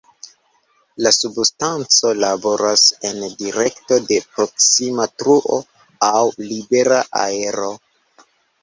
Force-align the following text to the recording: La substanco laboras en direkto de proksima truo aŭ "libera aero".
La 1.07 1.11
substanco 1.17 2.13
laboras 2.23 2.85
en 3.11 3.21
direkto 3.43 4.01
de 4.09 4.19
proksima 4.33 5.09
truo 5.23 5.61
aŭ 6.11 6.27
"libera 6.51 7.03
aero". 7.29 7.71